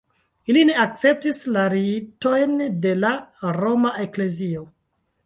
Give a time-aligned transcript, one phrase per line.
[0.51, 3.13] Ili ne akceptis la ritojn de la
[3.59, 4.65] Roma eklezio.